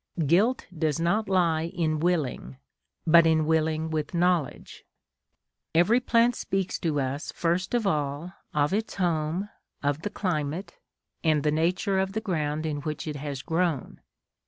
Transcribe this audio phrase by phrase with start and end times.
[0.25, 2.57] Guilt does not lie in willing,
[3.05, 4.83] but in willing with knowledge.
[5.75, 9.49] Every plant speaks to us first of all of its home,
[9.83, 10.73] of the climate,
[11.23, 14.01] and the nature of the ground in which it has grown.